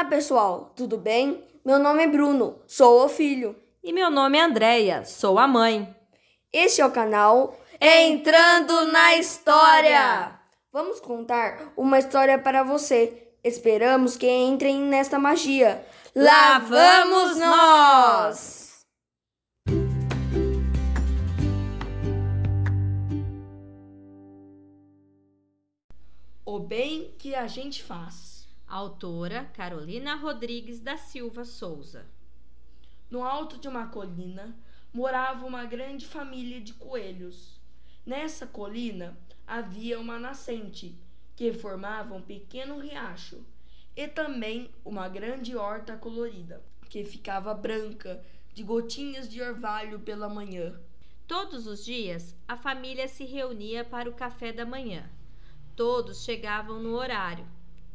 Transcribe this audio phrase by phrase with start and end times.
[0.00, 1.44] Olá, pessoal, tudo bem?
[1.62, 3.54] Meu nome é Bruno, sou o filho.
[3.84, 5.94] E meu nome é Andreia, sou a mãe.
[6.50, 10.40] Este é o canal Entrando na História.
[10.72, 13.30] Vamos contar uma história para você.
[13.44, 15.86] Esperamos que entrem nesta magia.
[16.16, 18.86] Lá vamos nós!
[26.46, 28.39] O bem que a gente faz.
[28.70, 32.06] Autora Carolina Rodrigues da Silva Souza.
[33.10, 34.56] No alto de uma colina
[34.94, 37.60] morava uma grande família de coelhos.
[38.06, 40.96] Nessa colina havia uma nascente
[41.34, 43.44] que formava um pequeno riacho
[43.96, 48.24] e também uma grande horta colorida que ficava branca
[48.54, 50.80] de gotinhas de orvalho pela manhã.
[51.26, 55.10] Todos os dias a família se reunia para o café da manhã.
[55.74, 57.44] Todos chegavam no horário,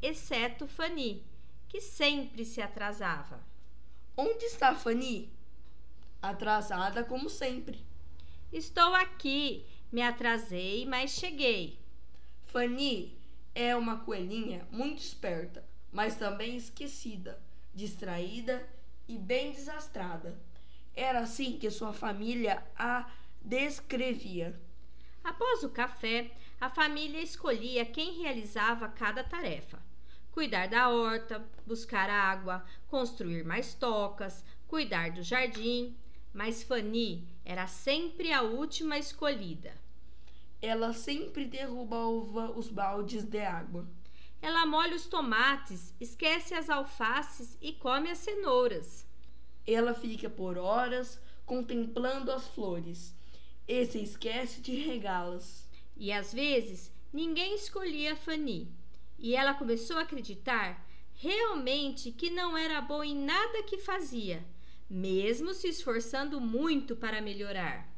[0.00, 1.24] exceto Fanny,
[1.68, 3.44] que sempre se atrasava.
[4.16, 5.30] Onde está Fanny?
[6.22, 7.84] Atrasada como sempre.
[8.52, 9.66] Estou aqui.
[9.92, 11.78] Me atrasei, mas cheguei.
[12.46, 13.16] Fanny
[13.54, 17.40] é uma coelhinha muito esperta, mas também esquecida,
[17.74, 18.66] distraída
[19.06, 20.36] e bem desastrada.
[20.94, 23.10] Era assim que sua família a
[23.40, 24.58] descrevia.
[25.22, 29.78] Após o café, a família escolhia quem realizava cada tarefa:
[30.32, 35.96] cuidar da horta, buscar água, construir mais tocas, cuidar do jardim.
[36.32, 39.72] Mas Fanny era sempre a última escolhida.
[40.60, 43.86] Ela sempre derrubava os baldes de água.
[44.42, 49.06] Ela molha os tomates, esquece as alfaces e come as cenouras.
[49.66, 53.14] Ela fica por horas contemplando as flores
[53.66, 55.65] e se esquece de regá-las.
[55.96, 58.68] E às vezes ninguém escolhia Fanny.
[59.18, 64.44] E ela começou a acreditar realmente que não era boa em nada que fazia,
[64.88, 67.90] mesmo se esforçando muito para melhorar.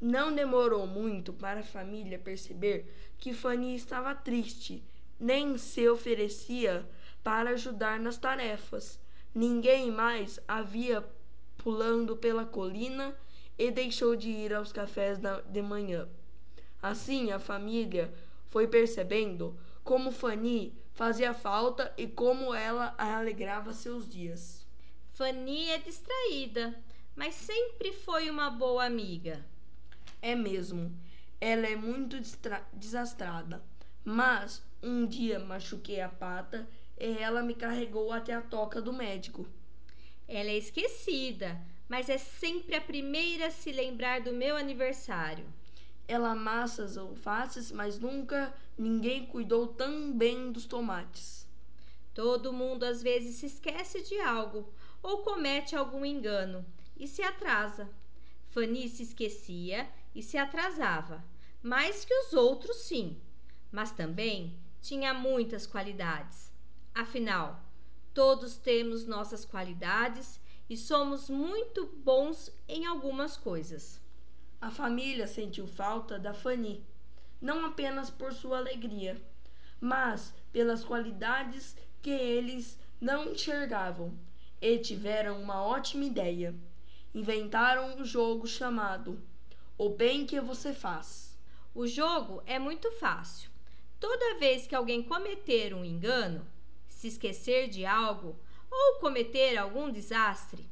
[0.00, 4.82] Não demorou muito para a família perceber que Fanny estava triste,
[5.18, 6.86] nem se oferecia
[7.22, 8.98] para ajudar nas tarefas.
[9.34, 11.06] Ninguém mais havia
[11.58, 13.14] pulando pela colina
[13.58, 16.08] e deixou de ir aos cafés de manhã.
[16.82, 18.12] Assim, a família
[18.48, 24.66] foi percebendo como Fanny fazia falta e como ela alegrava seus dias.
[25.12, 26.78] Fanny é distraída,
[27.14, 29.44] mas sempre foi uma boa amiga.
[30.22, 30.94] É mesmo,
[31.40, 32.18] ela é muito
[32.72, 33.62] desastrada,
[34.04, 36.68] mas um dia machuquei a pata
[36.98, 39.46] e ela me carregou até a toca do médico.
[40.28, 45.44] Ela é esquecida, mas é sempre a primeira a se lembrar do meu aniversário.
[46.10, 51.46] Ela amassa as alfaces, mas nunca ninguém cuidou tão bem dos tomates.
[52.12, 56.66] Todo mundo às vezes se esquece de algo ou comete algum engano
[56.96, 57.88] e se atrasa.
[58.48, 61.24] Fanny se esquecia e se atrasava,
[61.62, 63.16] mais que os outros, sim,
[63.70, 66.52] mas também tinha muitas qualidades.
[66.92, 67.62] Afinal,
[68.12, 73.99] todos temos nossas qualidades e somos muito bons em algumas coisas.
[74.60, 76.84] A família sentiu falta da Fanny,
[77.40, 79.16] não apenas por sua alegria,
[79.80, 84.12] mas pelas qualidades que eles não enxergavam
[84.60, 86.54] e tiveram uma ótima ideia.
[87.14, 89.18] Inventaram um jogo chamado
[89.78, 91.38] O Bem que Você Faz.
[91.74, 93.50] O jogo é muito fácil.
[93.98, 96.46] Toda vez que alguém cometer um engano,
[96.86, 98.38] se esquecer de algo
[98.70, 100.68] ou cometer algum desastre,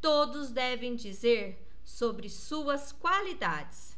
[0.00, 3.96] todos devem dizer sobre suas qualidades.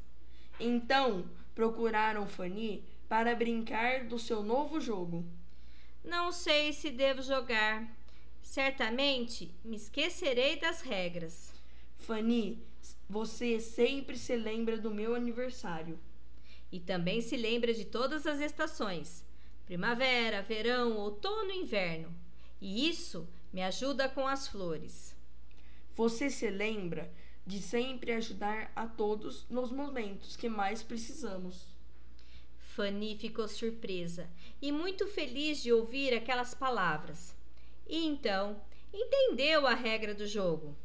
[0.60, 5.24] Então, procuraram Fanny para brincar do seu novo jogo.
[6.04, 7.90] Não sei se devo jogar.
[8.42, 11.52] Certamente me esquecerei das regras.
[11.96, 12.62] Fanny,
[13.08, 15.98] você sempre se lembra do meu aniversário.
[16.70, 19.24] E também se lembra de todas as estações:
[19.64, 22.14] primavera, verão, outono e inverno.
[22.60, 25.16] E isso me ajuda com as flores.
[25.96, 27.10] Você se lembra
[27.48, 31.74] de sempre ajudar a todos nos momentos que mais precisamos.
[32.58, 34.28] Fanny ficou surpresa
[34.60, 37.34] e muito feliz de ouvir aquelas palavras.
[37.88, 38.60] E então
[38.92, 40.76] entendeu a regra do jogo.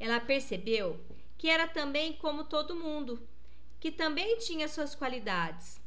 [0.00, 0.98] Ela percebeu
[1.36, 3.20] que era também como todo mundo,
[3.78, 5.78] que também tinha suas qualidades.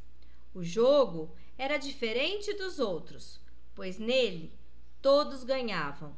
[0.54, 3.40] O jogo era diferente dos outros,
[3.74, 4.52] pois nele
[5.02, 6.16] todos ganhavam.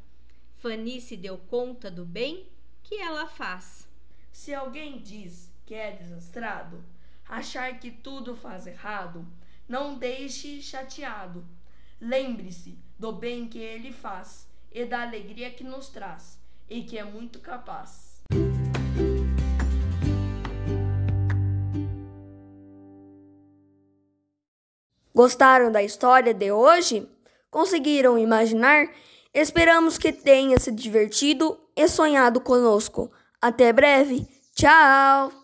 [0.58, 2.46] Fanny se deu conta do bem
[2.82, 3.90] que ela faz.
[4.32, 6.82] Se alguém diz que é desastrado,
[7.28, 9.26] achar que tudo faz errado,
[9.68, 11.46] não deixe chateado.
[12.00, 17.04] Lembre-se do bem que ele faz e da alegria que nos traz e que é
[17.04, 18.22] muito capaz.
[25.14, 27.06] Gostaram da história de hoje?
[27.50, 28.90] Conseguiram imaginar?
[29.32, 33.12] Esperamos que tenha se divertido e sonhado conosco.
[33.42, 34.24] Até breve.
[34.54, 35.41] Tchau!